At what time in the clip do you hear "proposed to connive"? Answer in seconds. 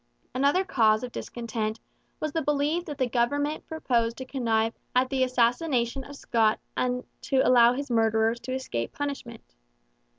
3.67-4.73